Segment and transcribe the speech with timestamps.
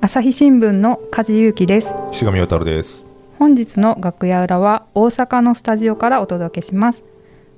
[0.00, 1.92] 朝日新聞の梶裕貴です。
[2.12, 3.04] 岸上渉です。
[3.36, 7.02] 本日の楽屋裏は大阪のスタジオからお届けします。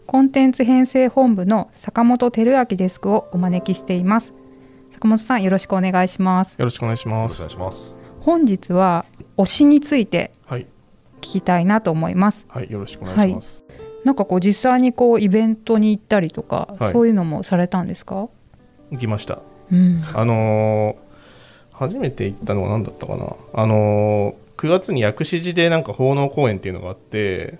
[0.07, 4.33] コンテンツ編成本部の坂本照明デスクをお招きしています。
[4.91, 6.55] 坂本さんよろしくお願いします。
[6.57, 7.43] よろしくお願いします。
[7.43, 7.99] お願いします。
[8.21, 9.05] 本日は
[9.37, 10.63] 推しについてはい。
[11.17, 12.47] 聞きたいなと思います。
[12.49, 13.67] はいよろしくお願いします、
[14.07, 16.93] なんかこう実際にこうイベントに行ったりとか、はい。
[16.93, 18.31] そういうのもされたんですか
[18.91, 21.10] 行きましたうんあのー
[21.81, 23.35] 初めて行ったのは何だったかな。
[23.55, 27.59] あのー9月に薬師寺でなんか奉納公演っていうのがあって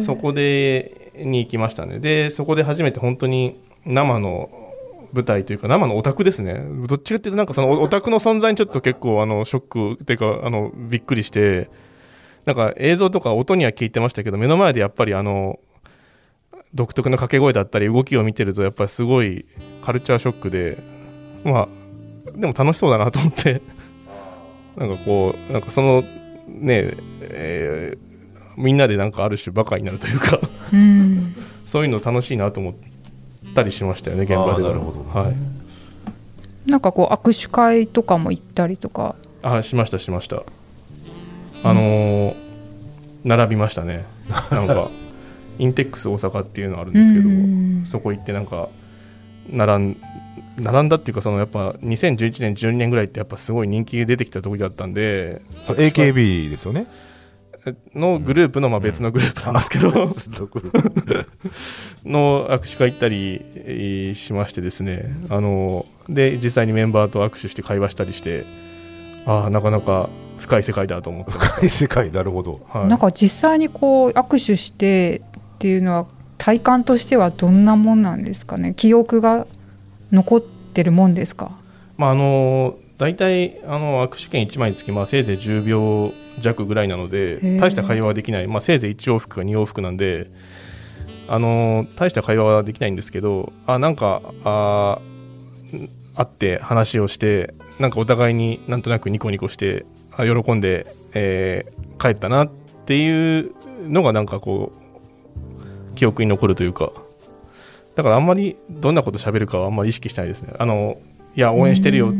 [0.00, 1.98] そこでに行きましたね。
[1.98, 4.50] でそこで初めて本当に生の
[5.14, 6.60] 舞台というか生のオタクですね。
[6.86, 11.70] どっちかっていうとなんかそのオタクの存在にちょっと結構あのショックっていうかあのびっくりして
[12.44, 15.58] なんか映像とか音には聞いてましたけど目の前でやっぱりあの
[16.74, 19.46] 独特の掛け声だったり動きを見てるとやっぱりすごい
[19.82, 20.76] カルチャーショックで
[21.44, 21.68] まあ
[22.36, 23.62] でも楽しそうだなと思って。
[24.76, 26.02] なんかこうなんかその
[26.48, 28.04] ねえー
[28.56, 30.38] みんなでなんかある種バカになるというか。
[30.72, 31.34] うん。
[31.66, 32.74] そういうの楽しいなと思っ
[33.54, 36.70] たりしましたよね現場でなるほどはい。
[36.70, 39.16] なんかこう握手会とかも行ったりとか。
[39.42, 40.42] あしましたしました。
[41.62, 42.34] あのー
[43.24, 44.04] 並びましたね。
[44.50, 44.90] なんか
[45.58, 47.80] インテックス大阪っていうのあるんですけどうん。
[47.84, 48.68] そこ行ってなんか
[49.50, 49.96] 並ん
[50.56, 56.86] 並んだっていうかそのやっぱ2011年12年ぐらいってやっぱすごい人気が出てきた時だったんで AKB ですよね？
[57.94, 59.90] のグループのまあ別のグループなんですけど、
[62.04, 65.16] の握手会行ったりえーしましてですね。
[65.30, 68.44] あので実際にメンバーと握手して会話したりして
[69.24, 72.60] ああなかなか深い世界だと思ってまし世界なるほど。
[72.70, 72.88] た、はい。
[72.88, 76.06] なんか実際にこう握手してっていうのは
[76.38, 78.74] 体感としてはどんなもんなんですかね？
[78.76, 79.46] 記憶が
[80.12, 81.52] 残ってるもんですか？
[81.96, 87.58] まああの大体あの握手券1枚につき、まあ、せいぜい10秒弱ぐらいなのでー。
[87.58, 90.30] 大した会話はできない、まあ、せいぜい1往復か2往復なんで
[91.28, 99.84] あの大した会話はできないんですけどあなんかあー会って話をしてなんかお互いになんとなくニコニコして
[100.16, 102.50] あ喜んで、えー帰ったなっ
[102.86, 103.52] ていう
[103.88, 104.83] のがなんかこう
[105.94, 106.92] 記憶に残るというか。
[107.94, 110.52] だからあんまりどんなこと喋るかはあんまり意識してないですね。
[110.58, 110.98] あの
[111.36, 112.12] いや応援してるよ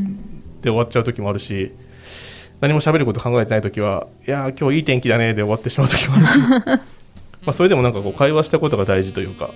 [0.62, 1.70] で終わっちゃう時もあるし
[2.60, 6.38] 何も喋ること考えてない時はいやー今日いい天気だねで終わってしまう時もあるし。
[7.44, 9.50] まあそれでもなんかこう会話したことが大事というか。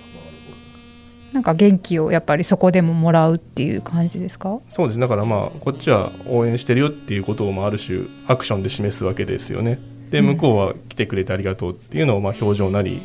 [1.33, 4.59] なんか元気をやっぱりそこでももらうっていう感じですか？
[4.69, 4.99] そうです。
[4.99, 9.79] だからまあこっちは応援してるよっていうことをまあある種アクションで示すわけですよね。
[10.11, 10.25] でうん。
[10.25, 12.99] 向こうは来てくれてありがとうっていうのをまあ表情なり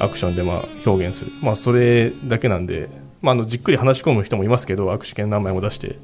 [0.00, 1.32] アクションでまあ表現する。
[1.40, 2.88] まあそれだけなんで、
[3.22, 5.96] まあ、あのじっくり話し込む人もいますけど握手券何枚も出して。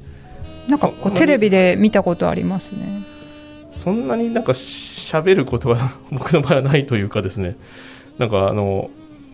[0.67, 3.03] なんかこそううテレビで見たことありますね。
[3.71, 7.55] そんなになんかしゃべることは 僕の場合はないというかですね。
[8.17, 8.89] なんかあの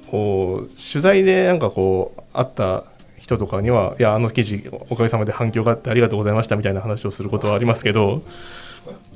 [0.09, 2.83] こう取材でなんかこう会った
[3.17, 8.21] 人とかにはいやあの記事おかげさまで反響があってありがとうございましたみたいな話をすることはありますけど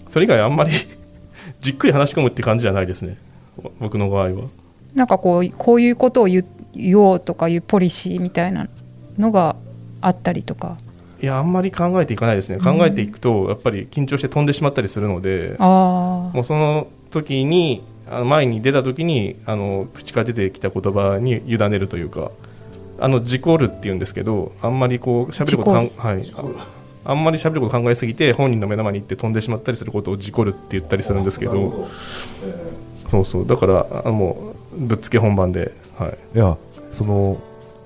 [0.07, 0.71] それ以外あんまり
[1.59, 3.17] じっくり話し込むって感じじゃないですね。
[3.79, 4.31] 僕の場合は
[4.97, 6.43] なんかこうこういうことを言
[6.73, 8.67] 言おうとかいうポリシーみたいな
[9.17, 9.55] のが
[10.01, 10.77] あったりとか。
[11.21, 12.59] いやあんまり考えていかないですね。
[12.59, 22.31] 考えていくとやっぱり緊張して飛んでしまったりするのであもうその時にあの前に出た時にあの口から出てきた言葉に委ねるというか
[22.99, 31.87] あの事故るっていうんですけどあんまりこう喋ることかん、はい、ああんまり喋ること考えすぎて本人の目の前に行って飛んでしまったりすることを事故るって言ったりするんですけど。
[33.07, 33.47] そうそう。
[33.47, 36.57] だからあもうぶっつけ本番で、はい、いや
[36.91, 37.41] その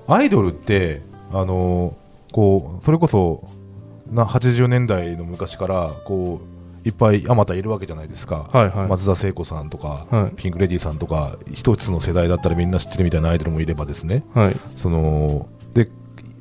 [0.08, 1.96] アイドルってあの
[2.32, 3.48] こうそれこそ
[4.10, 6.52] な80年代の昔からこう
[6.88, 8.88] いっぱいあまたいるわけじゃないですか、はいはい。
[8.88, 10.36] 松田聖子さんとか、はい。
[10.36, 14.24] ピンク・レディーさんとか一つの世代だったらみんな知ってるみたいなアイドルもいればですね。
[14.34, 14.56] はい。
[14.76, 15.88] そので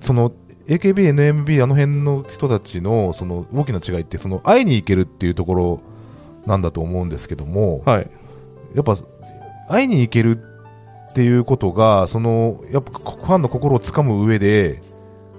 [0.01, 0.31] その
[0.67, 5.81] AKB、NMB あの辺の人たちのその大きな違いってその会いに行けるっていうところ
[6.45, 8.09] なんだと思うんですけども、はい。
[8.73, 8.97] やっぱ
[9.71, 10.37] 会いに行ける
[11.11, 14.81] っていうことがそのやっぱファンの心をつかむ上で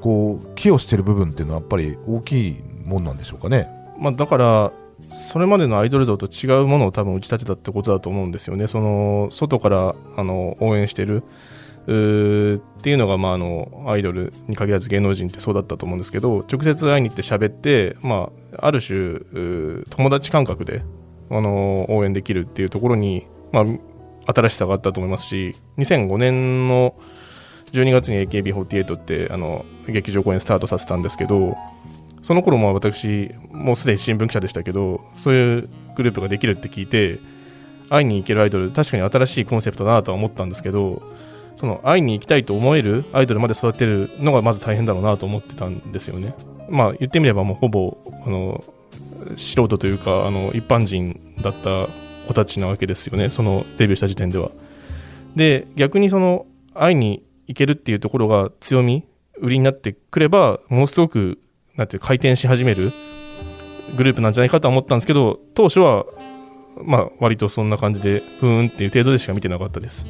[0.00, 3.69] こう寄与してる部分っていうのはやっぱり大きいもんなんでしょうかね。
[3.99, 4.73] まあ、だから
[5.11, 8.67] それまでのアイドル像と違うものを多分打ち立てたってことだと思うんですよね。
[8.67, 11.23] その外からあの応援してる
[11.87, 19.20] うーっていうのが、まあ、あのアイドルに限らず芸能人ってそうだったと思うんですけど直接会いに行って喋って、まあ、ある種
[19.90, 20.82] 友達感覚で
[21.31, 23.64] あの応援できるっていうところに、まあ、
[24.26, 26.94] 新しさがあったと思いますし2005年の
[27.72, 31.56] 12月に AKB48 ってあの劇場公演スタートさせたんですけど
[32.22, 37.19] その頃も私もうすでに新聞記者でしたけどそういうグループができるって聞いて
[37.88, 41.02] 会いに行けるアイドル確かに新しいコンセプトだなとは思ったんですけど
[41.56, 46.34] その会いに行きたいと思えるアイドルまで育てるのがまず大変だろうなと思ってたんですよね。
[46.70, 48.64] まあ言ってみればもうほぼあの
[49.36, 51.88] 素人というかあの一般人だった
[52.26, 54.50] 子たちなわけですよねそのデビューした時点では。
[55.36, 59.04] で逆にその会いに行けるっていうところが強み
[59.38, 61.38] 売りになってくればものすごく
[61.76, 62.92] なんて回転し始める
[63.96, 66.04] グループなんじゃないかと思ったんですけど当初は
[66.82, 70.06] まあ割とそんな感じでふーんっていう程度でしか見てなかったです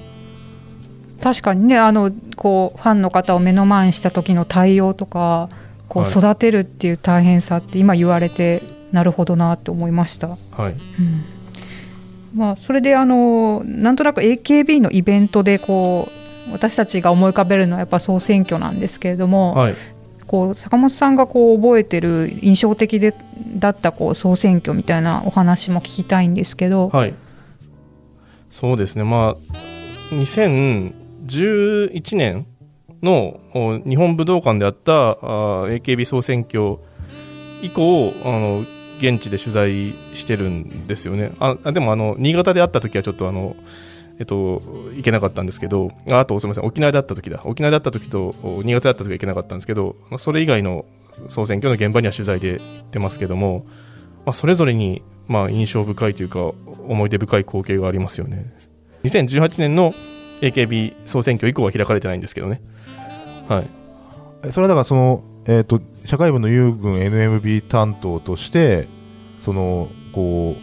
[1.20, 5.48] 確かにねあのこうファンの方を目の前にした時の対応とか
[5.88, 10.28] こうはい育てるっていう大変さって今言われてなるほどなって思いました。
[10.28, 10.36] は
[10.68, 11.41] いうん
[12.34, 16.08] まあ、それであのなんとなく AKB のイベントでこ
[16.48, 19.74] う私たちが思い浮かべるのはやっぱ総選挙なんですけれども、はい。
[20.26, 23.14] こう坂本さんがこう覚えてる印象的で
[23.56, 27.14] だったこう総選挙みたいなお話も聞きたいんですけど、はい。
[28.50, 29.04] そうですね。
[29.04, 29.54] まあ
[30.14, 32.46] 2011年
[33.02, 36.78] のお日本武道館であったあー AKB 総選挙
[37.62, 38.64] 以降あの
[38.98, 43.56] 現地で取材してるんですよねああでもあの新潟で会った時はちょっとあの
[44.18, 44.62] えっと、
[44.94, 50.84] 行けなかったんですけど、ああとすみません、沖縄で会った時だ、沖縄で会った時と新潟で会った時は行けなかったんですけど、まあそれ以外の
[51.28, 52.60] 総選挙の現場には取材で
[52.92, 53.62] 出ますけども、
[54.24, 58.52] まあ、それぞれにまあ印象深いというか、思い出深い光景がありますよね。
[59.04, 59.92] 2018年の
[60.40, 62.60] AKB 総選挙以降は開かれてないんですけどね。
[63.48, 63.70] はい。
[64.44, 68.88] えそれはだからその、えー、と社会部の遊軍 NMB 担当として
[69.40, 70.56] そのこ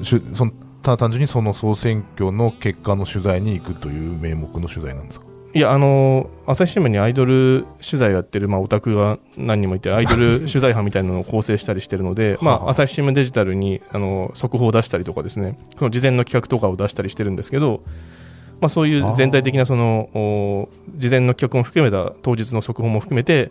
[0.00, 0.52] うしゅその
[0.82, 5.26] ただ単純にその総選挙の結果の取材に行くという名目の取材なんですか？
[5.54, 17.82] いや、あの朝日新聞にアイドル取材をやってる、まあ、オタクが何人もいて、 アイドル取材班みたいなのを構成したりしてるので、 まあ、朝日新聞デジタルにあの速報を出したりとかですね、その事前の企画とかを出したりしてるんですけど、
[18.62, 23.50] まあ、そういう全体的なそのお事前の企画も含めた当日の速報も含めて、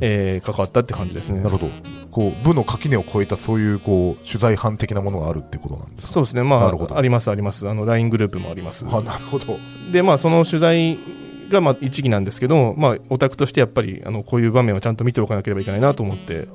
[0.00, 1.38] えー関わったって感じですね。
[1.40, 1.44] な。
[1.44, 1.68] るほど。
[2.10, 6.12] こう部の垣根を越えたそういうこう取材班的なものがあるってことなんですか？
[6.14, 8.86] そうですね、まあ、あります、あります、あの LINE グループもあります。
[8.88, 9.58] あなるほど。
[9.92, 10.98] で、まあ、その取材
[11.50, 16.46] がまあ一義なんですけど、まあ、オタクとしてやっぱりあのこういう場面をちゃんと見ておかなければいけないなと思ってっ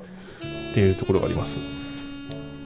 [0.74, 1.58] ていうところがあります。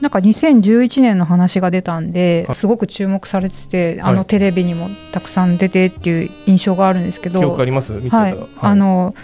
[0.00, 2.56] なんか2011年の話が出たんで、はい。
[2.56, 4.26] すごく注目されててあのはい。
[4.26, 7.92] テレビにもたくさん出てっていう印象があるんですけど、記憶あります？
[7.94, 9.14] 見てたら、はい、あの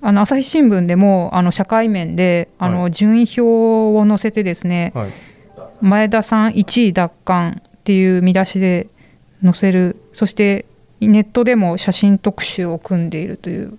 [0.00, 5.12] あの朝日新聞でもあの社会面であの、は順位表を載せてですねはい。
[5.80, 8.88] 前田さん1位奪還っていう見出しで
[9.44, 10.66] 載せるそして
[11.00, 13.78] ネットでも写真特集を組んでいるという。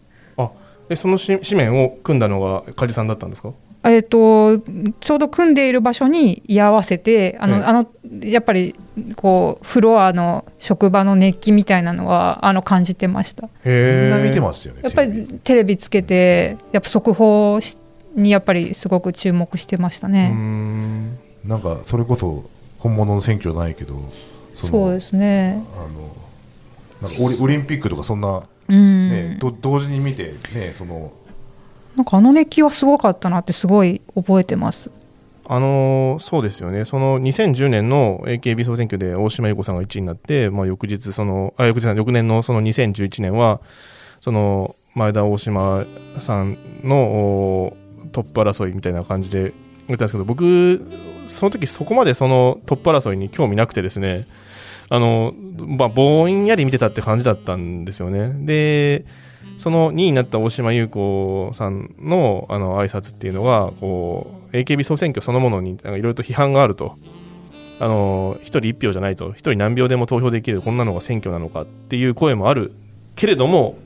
[0.91, 3.53] えそのし紙面を組んだのが梶さんだったんですか？
[3.83, 7.63] えっとちょうど組んでいる場所に居合わせてあの、ええ。
[7.63, 7.87] あの
[8.23, 8.75] やっぱり
[9.15, 13.49] こうフロアの職場の熱気みたいなのはあの感じてました。
[13.63, 15.27] みんな見てまますよねやっぱテレビ。
[15.27, 17.77] りテレビつけてやっぱ速報し
[18.15, 21.17] にやっぱりすごく注目してましたね、ん。
[21.45, 22.49] なんかそれこそ
[22.79, 24.01] 本物の選挙じゃないけど
[24.55, 25.63] そうですね。
[25.75, 25.87] あの
[27.01, 31.13] なんかオリオリンピックとかそんな、うん、ねど同時に見て、ね、その
[31.95, 34.91] なんかあの熱気はすごかったなってすごい覚えてます
[35.51, 43.59] あのーそうですよね、その2010年の AKB 総選挙で大島優子さんが1位になって、まあ、翌日その、あ翌日翌年のその2011年は、
[44.21, 45.85] その前田大島
[46.19, 47.75] さんの
[48.11, 49.53] トップ争いみたいな感じで
[49.87, 50.85] 言ったんですけど、僕、
[51.25, 54.27] その時そこまでそのトップ争いに興味なくてですね、
[54.89, 58.33] あのまあ、ぼんやり見てたって感じだったんですよね。
[58.45, 59.05] で
[59.57, 66.95] その2位になった大島優子さんのあの挨拶っていうのがこう AKB 総選挙そのものにいろいろと批判があると
[67.79, 72.73] あの1人1票じゃないと1人何票でも投票できるこんなのが選挙なのかっていう声もある
[73.15, 73.77] けれども、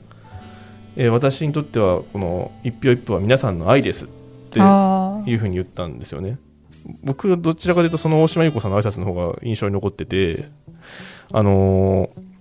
[0.96, 4.08] えー私にとってはこの1票1票は皆さんの愛ですっ
[4.50, 6.38] ていうふうに言ったんですよね。
[7.02, 10.48] 僕はどちらかというとその大島優子さんの挨拶の方が印象に残ってて
[11.32, 12.33] あのー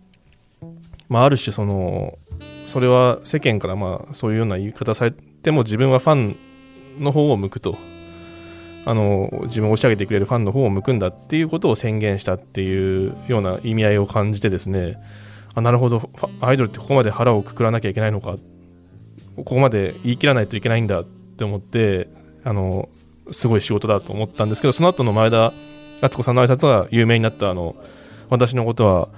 [1.09, 2.17] まあある種その
[2.65, 6.35] それは世間からまあそういうような言い方されても自分はファン
[6.99, 7.77] の方を向くと
[8.85, 14.97] あの自分を押し上げてくれるファンの方を向くんだっていうことを宣言したっていうような意味合いを感じてですね
[15.55, 16.09] あなるほど
[16.41, 18.35] アイドルってここまで腹をくくらなきゃいけないのか
[19.37, 22.09] ここまで言い切らないといけないんだって思って
[22.43, 22.89] あの
[23.31, 25.53] すごい仕事だと思ったんですけどその後の前田
[26.01, 27.75] 敦子さんの挨拶が有名になったあの
[28.29, 29.09] 私のことは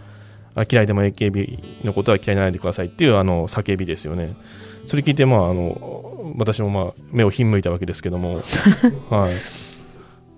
[0.56, 4.36] あ嫌いでも AKB のことは嫌いにならないでくださいっていうあの叫びですよね。
[4.86, 8.42] それ聞いて、まあ、あの私もまあ目をひんむいたわけですけども、
[9.10, 9.34] はい、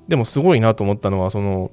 [0.08, 1.72] でもすごいなと思ったのはその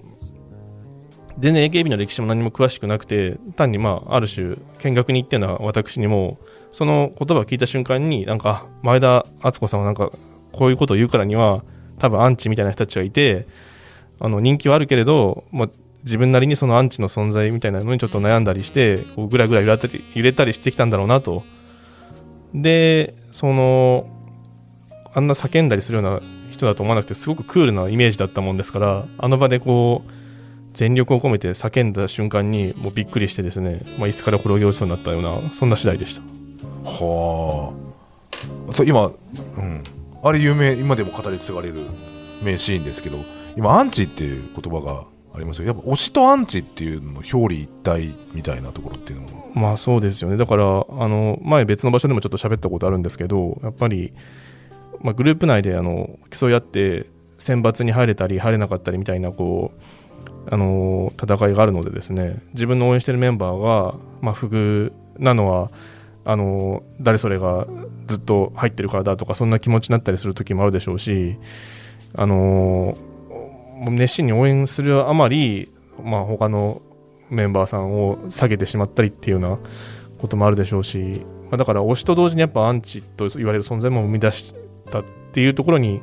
[1.39, 6.39] 全然 AKB の歴史も何も詳しくなくて単に、まあ、ある種見学に行ってるのは私にも
[6.71, 10.13] その言葉を聞いた瞬間になんか前田敦子さんはなんか
[10.53, 11.65] こういうことを言うからには
[11.99, 13.47] 多分アンチみたいな人たちがいて
[14.21, 15.69] あの人気はあるけれど、まあ、
[16.05, 21.43] 自分なりにそのアンチの存在みたいなのにちょっと悩んだりしてこうぐらぐら揺れたり揺れたりしてきたんだろうなと。
[22.55, 24.07] でその
[25.13, 26.21] あんな叫んだりするような
[26.51, 30.11] 人だと思わなくてすごくクールなイメージだったもんですからあの場でこう
[30.73, 36.23] 全力を込めて叫んだ瞬間にもうびっくりしてですね、まあ、椅子から転げ落ちそうになったようなそんな次第でした。
[36.85, 37.73] は
[38.71, 38.73] あ。
[38.73, 39.85] そう今、うん、
[40.23, 41.87] あれ有名今でも語り継がれる
[42.43, 43.19] 名シーンですけど
[43.57, 45.67] 今アンチっていう言葉がありますよ。
[45.67, 49.50] やっぱ推しとアンチっていうの表裏一体みたいなところっていうのも。
[49.55, 50.37] まあそうですよね。
[50.37, 54.12] だからあの前別の場所でもちょっと喋ったことあるんですけどやっぱり、
[55.00, 57.07] まあ、グループ内であの競い合って
[57.38, 62.41] 選抜に入れたり入れなかったりみたいなこうあの戦いがあるのでですね。
[62.53, 65.71] 自分の応援してるメンバーが、まあ、不遇なのは
[66.25, 67.67] あの誰それが
[68.07, 71.37] ずっと入ってるからだとかそんな気持ちになったりする時もあるでしょうし
[72.14, 72.97] あの
[73.91, 75.71] 熱心に応援するあまり、
[76.03, 76.83] まあ、他の
[77.31, 79.59] メンバーさんを下げてしまったりっていうような
[80.19, 84.55] こともあるでしょうし、まあ、だから推しと同時にやっぱアンチと言われる存在も生み出し
[84.91, 86.00] たっていうところに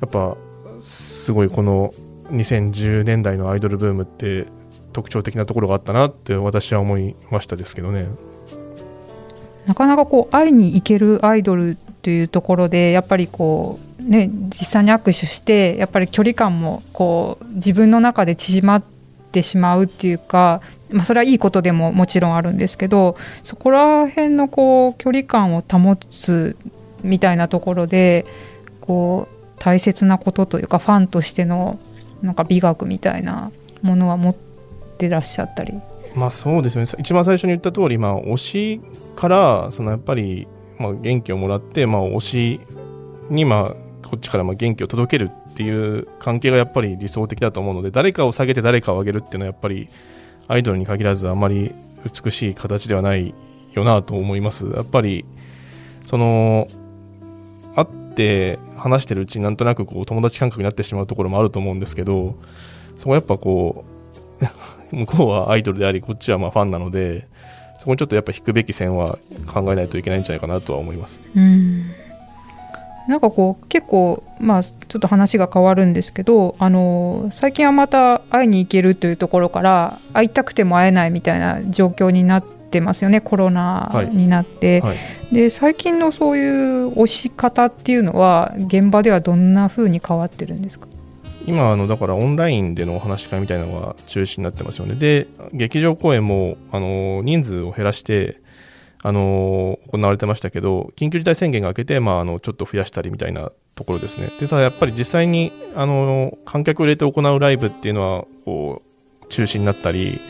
[0.00, 0.36] やっぱ
[0.80, 1.92] すごいこの
[2.30, 4.46] 2010年代のアイドルブームって
[4.92, 8.08] 特徴的なところがあったなって私は思いましたですけどね。
[9.66, 18.82] なかなかこう会いに行けるアイドルというところでやっぱりこうね実際に握手してやっぱり距離感もこう自分の中で縮まっ
[19.32, 20.60] てしまうっていうか、
[20.90, 26.56] まあ、それはいいことでももちろんあるんですけどそこら辺のこう距離感を保つ
[27.02, 28.26] みたいなところで
[28.80, 31.78] こう大切なことというかファンとしての
[32.22, 34.34] なんか美学みたいなものは持っ
[34.98, 35.74] てらっしゃったり。
[36.14, 36.84] まあそうですね。
[36.98, 38.80] 一番最初に言った通り、まあ、推し
[39.14, 40.48] からそのやっぱり、
[40.78, 42.60] まあ、元気をもらって、まあ、推し
[43.30, 49.88] に、まあ、こっちからま元気を届けるっていう関係がやっぱり理想的だと思うので誰かを下げて誰かを上げるっていうのはやっぱり
[50.48, 51.74] アイドルに限らずあまり
[52.24, 53.34] 美しい形ではない
[53.74, 55.26] よなと思いますやっぱり
[56.06, 56.68] その
[57.76, 62.34] 会って話してるうちになんとなくこう友達感覚になってしまうところもあると思うんですけど
[62.96, 63.84] そこはやっぱこ
[64.90, 67.28] う 向こうはアイドルでありこっちはまファンなので
[67.78, 71.20] そこにちょっとやっぱ引くべき線は考えないといけないんじゃないかなとは思います。
[71.36, 71.90] うん
[73.08, 84.90] なんかこう結構まあちょっと話が変わるんですけどあの最近はまた会いに行けるというところから会いたくても会えないみたいな状況になってますよねコロナになって、はい。
[84.90, 84.94] は
[85.32, 90.86] い、で最近のそういう推し方っていうのは現場ではどんな風に変わってるんですか？
[91.46, 94.96] 今あのだからオンラインでのお話し会みたいなのが中心になってますよね。
[94.96, 98.42] で劇場公演もあの人数を減らして
[99.02, 104.28] あの行われてましたけど緊急事態宣言が明けて、まあ、あのちょっと増やしたりみたいなところですね。
[104.40, 108.82] でただやっぱり実際にあの観客を入れて行うライブっていうのはこ
[109.22, 110.20] う中止になったり、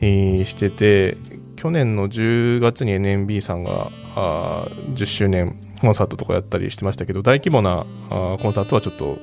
[0.00, 1.16] えー、してて
[1.56, 9.18] 去年の10月に NMB さんがあ10周年コンサートとかやったりしてましたけど大規模なあコンサートはちょっと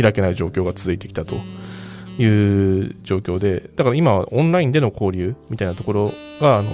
[0.00, 1.36] 開けない状況が続いてきたと。
[2.20, 2.26] い
[2.80, 6.70] う状況で、だから今はオンラインでの交流みたいなところがあの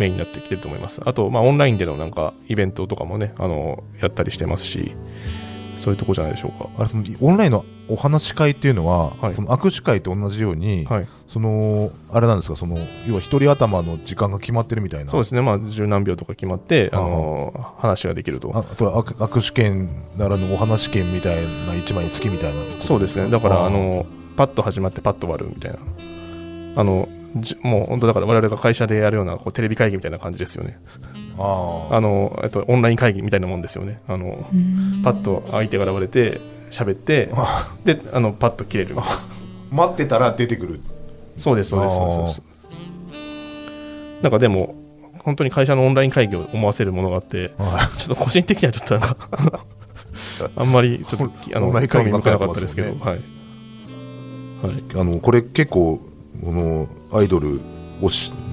[0.00, 1.00] メインになってきてると思います。
[1.04, 4.92] あと、まあ、オンラインでのなんかイベントとかもね、あのやったりしてますし、
[5.76, 6.68] そういうとこじゃないでしょうか。
[6.76, 15.10] あれそのオンラインのお話し会っていうのは、はい、その握手会と同じように、はい、そのあれなんですか、その要は一人頭の時間が決まってるみたいな。
[15.10, 18.50] そうですね、まあ十何秒とか決まって、あの話ができると。
[18.54, 22.60] あと握手券ならぬお話券みたいな一枚付きみたいな。
[22.80, 25.78] そうですね、だからあのパッと始まってパッと終わるみたいな。
[26.76, 27.08] あの
[27.62, 30.78] もう本当だから我々が会社でやるようなこうテレビ会議みたいな感じですよね。
[31.38, 34.00] ああのえっとオンライン会議みたいなもんですよね。
[34.08, 34.48] あの
[35.04, 37.30] パッと相手が現れて喋って
[37.84, 38.96] であのパッと切れる
[39.70, 40.80] 待ってたら出てくる。
[41.36, 42.42] そうですそうですそうです。
[44.22, 44.74] なんかでも
[45.20, 47.52] 本当に会社のオンライン会議を思わせるものがあって、
[47.98, 49.16] ちょっと個人的にはちょっとなんか
[50.56, 53.20] あんまりちょっとあの興味深かったですけど、はい。
[54.62, 56.00] はい、あのこれ結構
[56.44, 57.60] このアイドル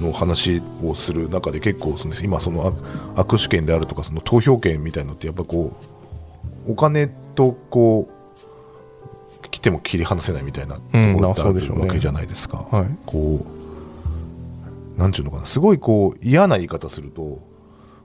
[0.01, 2.72] の話をする中で結構その今その
[3.15, 5.74] 握手券であるとかその投票権みたいなのってやっぱこ
[6.67, 8.10] うお金とこ
[9.44, 12.65] う来ても切り離せないみたいなところってあるわけじゃないですか。
[12.70, 13.46] はい、こ
[14.98, 17.39] なんちゅうのかな、すごいこう嫌な言い方すると、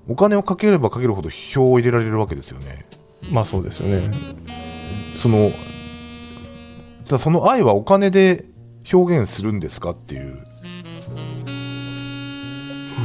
[0.09, 2.87] お金をかければかけるほど票を入れられるわけですよね。
[3.31, 4.11] まあそうですよね。
[5.17, 5.51] その
[7.05, 8.45] じゃあその愛はお金で
[8.91, 10.39] 表現するんですかっていう。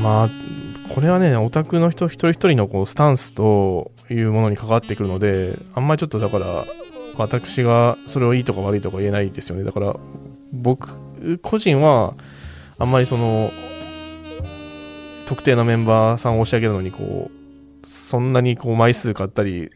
[0.01, 0.29] まあ
[0.93, 6.65] これはねオタクの人一人一人のこうスタンスというものに関わってくるのであんまりちょっとだから
[7.17, 9.63] 私がそれをいいとか悪いとか言えないですよね。
[9.63, 9.95] だから
[10.53, 10.89] 僕
[11.41, 12.13] 個人は
[12.77, 13.51] あんまりその
[15.25, 17.29] 特定のメンバーさんを押し上げるのにこ
[17.83, 19.71] うそんなにこう枚数買ったり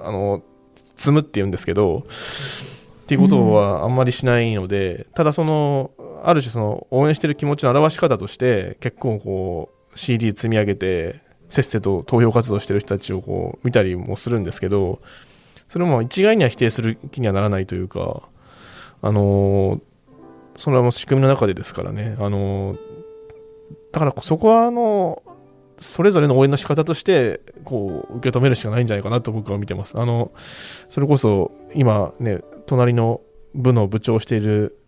[0.00, 0.42] あの
[0.96, 2.06] 積むっていうんですけど
[3.04, 5.90] っていうことはあんまりしないので、ただその
[6.24, 11.20] ある種その応援してる気持ちの表し方として結構こう CD 積み上げて
[11.50, 15.00] せっせと投票活動してる人たちをこう見たりもするんですけど
[15.68, 18.22] それも一概には否定する気にはならないというか
[19.02, 19.82] あの
[20.56, 22.76] それはもう仕組みの中でですからねあの
[23.92, 25.22] だからそこはあの
[25.76, 30.00] それぞれの応援の仕方としてこう受け止めるしかないんじゃないかなと僕は見てます。
[30.00, 30.32] あの
[30.88, 33.20] それこそ今ね隣の
[33.54, 34.78] 部の部長をしている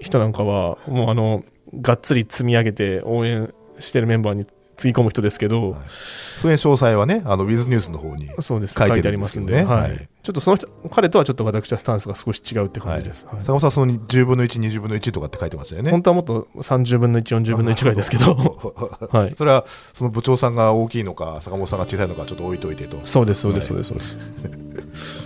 [0.00, 13.26] 人なんかはもうあのがっつり積み上げて応援してるメンバーにつぎ込む人ですけど、はい、そういう詳細はね、あのウィズニュースの方に書いてありますんで、はい、ちょっとその人彼とはちょっと私はスタンスが少し違うって感じです。
[13.40, 15.90] 坂本さん、その10分の1、20分の1とかって書いてましたよね。
[15.90, 18.34] 本当はもっと30分の1、40分の1ぐらいですけど、
[19.10, 19.64] はい、それは
[19.94, 22.98] その部長さんが大きいのか、坂本さんが小さいのか、ちょっと置いといてと。
[23.04, 25.25] そうです、そうです、そうです、そうです。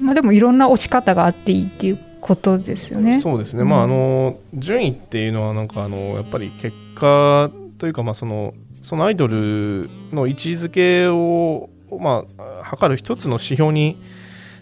[0.00, 3.20] まあでもいろんな押し方があっていいっていうことですよね。
[3.20, 14.00] そうですね、うん、まああの順位っていうのはなんかあのやっぱり結果というかまあそのそのアイドルの位置づけを、まあ、測る一つの指標に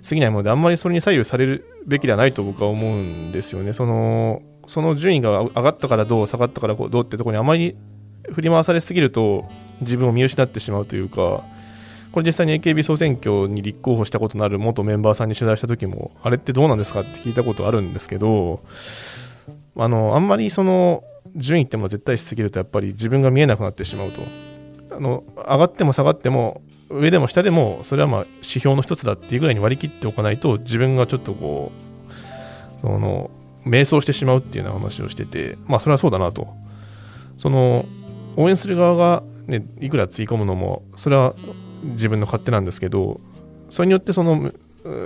[0.06, 3.72] 過ぎないものであんまりそれに左右されるべきではないと僕は思うんですよね。
[3.72, 7.76] そのその順位が上がったからどう下がったからどうってところにあまり
[8.32, 9.48] 振り回されすぎると
[9.80, 11.44] 自分を見失ってしまうというか
[12.12, 18.60] これ実際に AKB 総選挙に立候補したことのある元メンバーさんに取材した時もあれってどうなんですかって聞いたことあるんですけど
[19.76, 24.20] あのあんまりその順位ってもの絶対しすぎるとやっぱり自分が見えなくなってしまうと。
[24.96, 31.72] あの上がっても下がっても上でも下でもそれはまあ指標の一つだっていうぐらいに割り切っておかないと自分がちょっとこ
[32.78, 33.30] うその
[33.64, 36.48] 迷走してしまうっていうような話をしててまあそれはそうだなと。
[37.36, 37.84] その
[38.36, 41.34] 応援する側が、ね、いくらつぎ込むのもそれは
[41.82, 43.20] 自分の勝手なんですけど
[43.68, 44.52] それによってその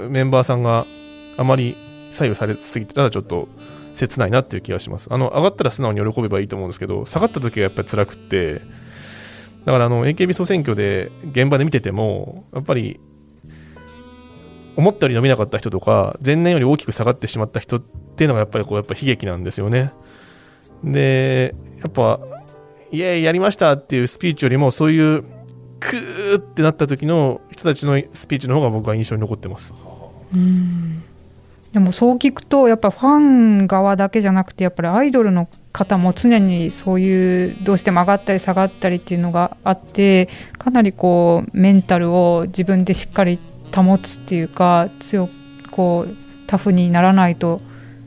[0.09, 0.87] メンバーさんが
[1.37, 1.77] あまり
[2.11, 3.49] 左右されすぎてたらちょっと
[3.95, 5.09] 切ないなっていう気がします。
[5.13, 8.61] あの上がったら素直に喜べばいいと思うんですけど、下がった時がやっぱり辛くって、
[9.65, 13.01] だからあの AKB 総選挙で現場で見てても、やっぱり
[14.77, 19.93] 思ったより伸びなかった人とか、前年より大きく下がってしまった人っていうのがやっぱりこうやっぱ悲劇なんですよね。
[20.85, 22.21] で、やっぱ、
[22.93, 25.25] イエーイやりましたっていうスピーチよりも、そういう
[25.81, 29.75] クーってなった時の人たちのスピーチの方が僕は印象に残ってます。
[30.35, 31.03] うん
[31.73, 43.39] でもそう聞くとやっぱファン側だけじゃなくてやっぱりアイドルの方も常にそういうどうしても上がったり下がったりっていうのがあってかなりこうメンタルを自分でしっかり
[43.73, 45.33] 保つっていうか強く
[45.71, 46.17] こう
[46.49, 47.61] タフにならないと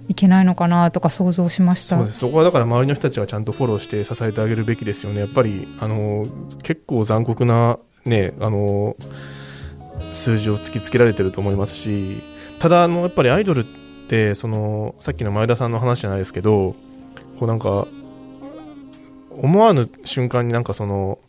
[0.08, 1.98] いけないのかなとか想像しました。
[1.98, 2.20] そうです。
[2.20, 5.22] そこはだから周りの人たちはちゃんとフォローして支えてあげるべきですよね。
[5.22, 6.26] やっぱりあの
[6.64, 8.96] 結構残酷なねあの
[10.14, 12.22] 数字を突きつけられてると思いますし
[12.60, 13.66] ただあのやっぱりアイドルっ
[14.08, 16.76] てそのさっきの前田さんの話じゃないですけど
[17.40, 17.88] こうなんか
[19.32, 21.20] 思わぬ瞬間になんかその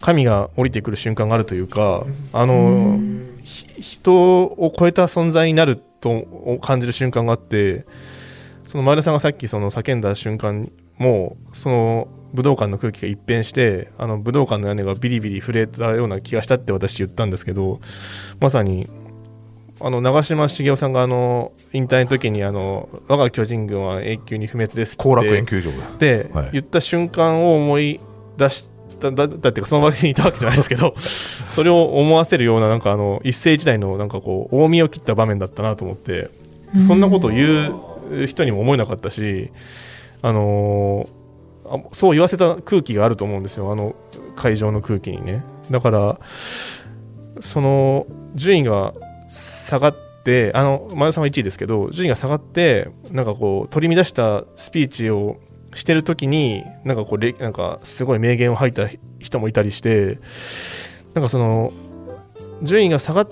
[0.00, 2.98] 神が降りてくる瞬間があるというかあの
[3.42, 7.86] 人を超えた存在になると感じる瞬間があって
[8.66, 17.80] その前田さんがさっきその叫んだ瞬間もその武道館の空気が一変してあの武道館の屋根がビリビリ震えたような気がしたって私言ったんですけど
[18.40, 18.90] まさに
[19.80, 28.00] あの長嶋茂雄さんがあの引退の時にあの我が巨人軍は永久に不滅です後楽園球場で、はい、言った瞬間を思い
[28.36, 30.94] 出しただだってその場にいたわけじゃないですけど
[31.50, 36.30] それを思わせるようななんかあの一世時代のなんかこう大見を切った場面だったなと思って
[36.86, 37.72] そんなことを言
[38.10, 39.50] う人にも思えなかったし、
[40.22, 43.94] あのー、そう言わせた空気があると思うんですよあの
[44.34, 45.44] 会場の空気にね。
[45.70, 46.18] だから
[47.40, 48.92] その順位が
[49.28, 55.38] 下がってあの前田さんは1位ですけど順位が下がってなんかこう取り乱したスピーチを
[55.74, 60.18] してる時になんかこうなんかすごい名言を吐いた人もいたりして
[61.14, 61.72] なんかその
[62.62, 63.28] 順位が下がっ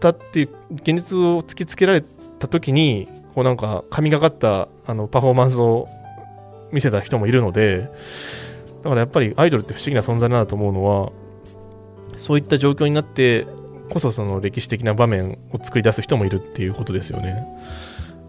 [0.00, 2.04] たっていう現実を突きつけられ
[2.38, 5.88] た時にこうなんか神がかったあのパフォーマンスを
[6.72, 7.88] 見せた人もいるので
[8.82, 11.12] だからやっぱりアイドルって不思議な存在だなと思うのは
[12.16, 13.46] そういった状況になって
[13.90, 17.44] こそその歴史的な場面を作り出す人もいるっていうことですよね。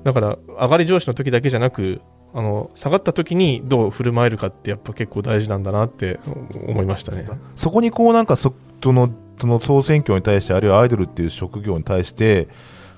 [0.04, 2.02] だから上がり上司の時だけじゃなく
[2.38, 6.20] あの下がった時にどう振る舞えるかってやっぱ結構大事なんだなって
[6.68, 7.26] 思いましたね。
[7.56, 12.50] そこにこうなんかそそのその総選挙に対してあるいはアイドルっていう職業に対して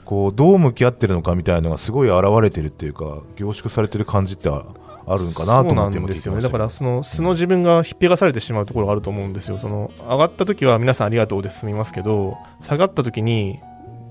[0.06, 4.65] こうどう向き合ってるのかみたいなのがすごい現れてるっていうか凝縮されてる感じってあ
[5.06, 6.41] あるんかなと思ってそうなんですよね。
[6.41, 9.60] だからその素の自分がひっぺがされてしまうところがあると思うんですよ。
[9.60, 13.60] その上がった時は皆さんありがとうで済みますけど下がった時に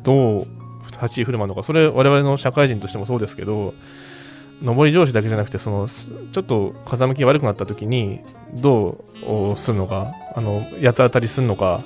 [0.05, 0.47] どう
[0.93, 1.65] 立ち振る舞うのか。
[1.65, 3.75] それ我々の社会人としてもそうですけど
[4.63, 8.21] 上り上司だけじゃなくてそのちょっと風向きが悪くなった時に
[8.55, 9.05] ど
[9.55, 11.83] うするのかあの八つ当たりするのか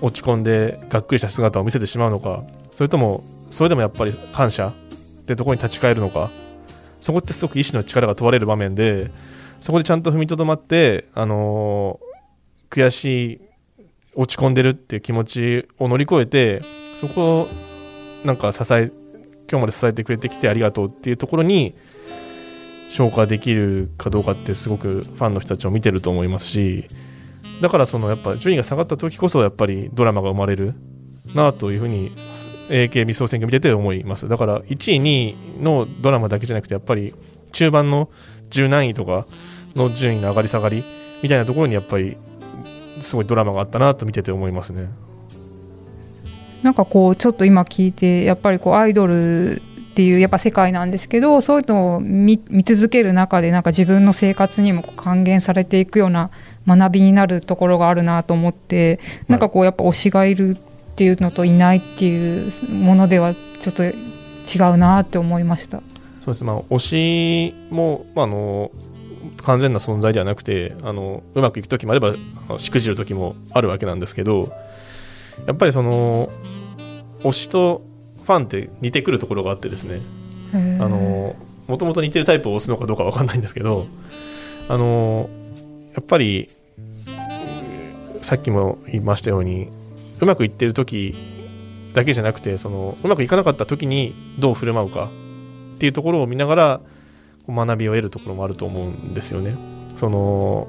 [0.00, 2.42] 落ち込んでがっくりした姿を見せてしまうのか
[2.74, 4.72] それともそれでもやっぱり感謝っ
[5.26, 6.30] てとこに立ち返るのか
[7.00, 9.10] そこってすごく意志の力が問われる場面で
[9.60, 12.12] そこでちゃんと踏みとどまって、あのー
[12.72, 13.40] 悔しい
[14.14, 16.62] 落ち込んでるっていう気持ちを乗り越えて
[16.98, 17.48] そこを
[18.24, 18.90] なんか支え
[19.50, 21.74] 今日まで支えてくれてきてありがとうっていうところに
[22.92, 26.88] 消化できるかどうかってすごくファンの人たちを見てると思いますし
[27.62, 30.74] だからそのやっぱ順位が下がった時こそやっぱりドラマが生まれる
[31.34, 32.12] なというふうに
[32.68, 37.14] AKB 総選挙見てて思いますだから1位2位のドラマだけじゃなくてやっぱり
[37.52, 38.10] 中盤の
[38.50, 39.26] 10何位とか
[39.74, 40.84] の順位の上がり下がり
[41.22, 42.18] みたいなところにやっぱり
[43.00, 44.90] すごいドラマがあったなと見てて思いますね。
[46.62, 56.30] なんかこうちょっと今聞いてやっぱりこうアイドルっていうやっぱ世界なんですけどそういうのを見見続ける中でなんか自分の生活にも還元されていくような
[56.66, 63.92] 学びになるところがあるなと思ってなんかこうやっぱ推しがいるっていうのといないっていうものではちょっと違
[64.72, 65.82] うなって思いました。
[66.24, 66.78] そうですまあ、推
[67.50, 68.70] しも、まあ、あの
[69.42, 72.14] 完全な存在ではなくてあのうまくいく時もあれば
[72.48, 74.52] あしくじる時もあるわけなんですけど
[75.46, 76.30] やっぱりその
[77.24, 77.82] 推しと
[78.24, 80.00] ファンって似てくるところがあってですね
[80.52, 81.34] ああの
[81.66, 83.86] もともと似てるタイプを押すのかどうかわかんないんですけど
[84.68, 85.28] あの
[85.94, 86.48] やっぱり
[88.20, 89.68] さっきも言いましたように
[90.20, 91.14] うまくいってる時
[91.94, 95.10] だけじゃなくてそのうまくいかなかった時にどう振る舞うか
[95.74, 96.80] っていうところを見ながら
[97.48, 99.56] 学びを得るところもあると思うんですよね。
[99.96, 100.68] その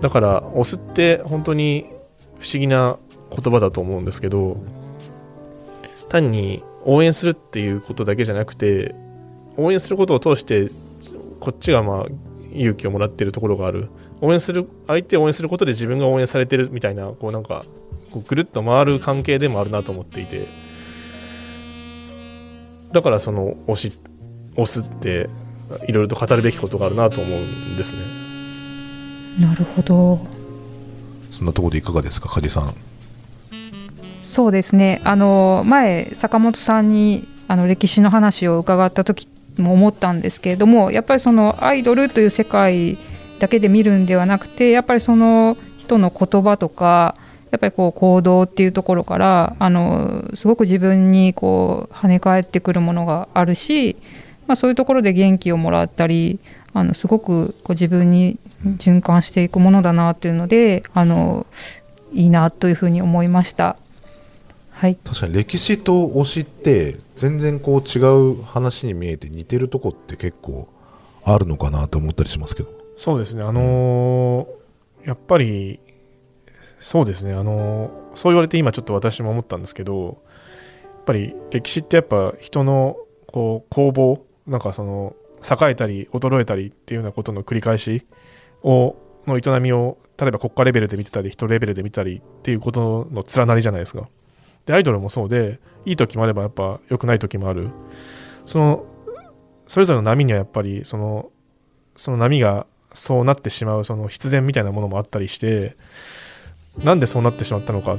[0.00, 1.86] だから押すって本当に
[2.38, 2.98] 不思議な
[3.30, 4.56] 言葉だと思うんですけど
[6.10, 8.94] 単に応援するっていうことだけじゃなくて
[9.56, 10.70] 応援することを通して
[11.38, 12.06] こっちがまあ
[12.52, 13.88] 勇気をもらっているところがある。
[14.22, 17.64] 応援する相手を応援することで自分が応援されてるみたいなこうなんか
[18.10, 20.46] こうぐるっと回る関係でもあるなと思っていて。
[22.92, 23.96] だからその押し
[24.56, 25.30] 押すって
[25.86, 28.00] いろいろと語るべきことがあるなと思うんですね。
[29.46, 30.20] なるほど。
[31.30, 32.74] そんなところでいかがですか梶さん
[34.30, 42.96] そうですねあの前坂本さんにあの歴史の話を伺った時も思ったんですけれどもやっぱりそのアイドルという世界
[43.40, 47.16] だけで見るんではなくてやっぱりその人の言葉とか
[47.50, 53.96] やっぱりこう行動っていうところからあのすごく自分にこう跳ね返ってくるものがあるし、
[54.46, 56.38] まあ、そういうところで元気をもらったり
[56.72, 61.48] あのすごくこう自分に循環していくものだなっていうのであの
[62.12, 63.76] いいなというふうに思いました。
[64.80, 68.00] はい、確かに歴史と推しって全然こう違
[68.32, 70.70] う話に見えて似てるとこって結構
[71.22, 72.70] あるのかなと思ったりしますけど。
[72.96, 75.80] そうですね、あのーやっぱり、
[76.78, 80.22] そうですね、あのーそう言われて今ちょっと私も思ったんですけど、
[80.82, 85.14] やっぱり歴史ってやっぱ人のこう攻防、なんかその
[85.44, 88.06] 栄えたり衰えたりっていうようなことの繰り返し
[88.62, 94.08] をの営みを例えば国家レベルで見てたり人レベルで見たりっていうことの連なりじゃないですか。
[94.66, 97.70] でアイドルもそうでいい時もあればやっぱ良くない時もある。
[98.44, 98.86] その
[99.66, 101.30] それぞれの波にはやっぱりその
[101.96, 105.76] その波がそうなってしまうその必然みたいなものもあったりして
[106.82, 107.98] なんでそうなってしまったのか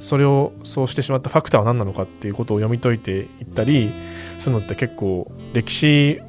[0.00, 3.92] それをそうしてしまったファクターは何なのかっていうことを読み解いていったり
[4.38, 6.20] するのって結構歴史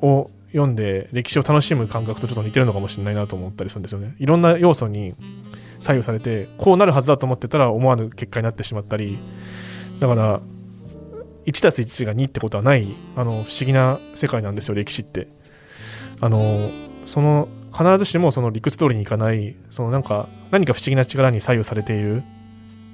[0.00, 4.16] を読んで歴史を楽しむ感覚とちょっと似てるのかもしれないなと思ったりするんですよね。
[4.18, 5.14] いろんな要素に
[5.86, 9.18] 左右されてこうなるはずだと思ってたら思わぬ結果になってしまったり
[10.00, 10.40] だから
[11.46, 15.28] 1たす1が2ってことはないあの不思議な世界なんですよ歴史って。
[16.20, 16.70] あの
[17.04, 22.22] その必ずしもその理屈通りにいかないそのなんか何か不思議な力に左右されている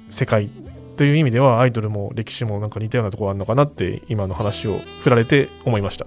[0.09, 0.49] 世界
[0.97, 6.05] という意味ではアイドルも歴史もなんか似たようなところあるのかなって今の話を振られて思いました。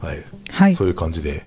[0.00, 0.74] はい、はい。
[0.76, 1.46] そういう感じで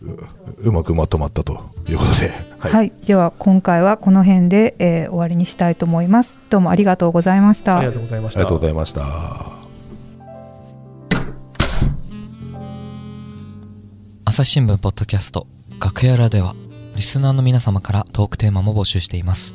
[0.00, 6.34] ううまくまとまったということで、ははい、では今回はこの辺で、えー終わりにしたいと思います。
[6.50, 7.92] どうもありがとうございましたありが。
[7.92, 9.58] とうございましたありがとうございました。
[14.24, 15.46] 朝日新聞ポッドキャスト
[15.80, 16.54] 楽屋裏では
[16.94, 19.54] リスナーの皆様からトークテーマも募集しています。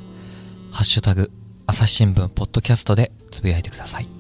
[0.72, 1.32] ハッシュタグ
[1.68, 4.12] 朝日新聞ポッドキャストでつぶやいてください。